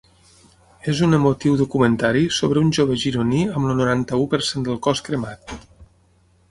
[0.93, 5.05] És un emotiu documentari sobre un jove gironí amb el noranta-u per cent del cos
[5.11, 5.57] cremat.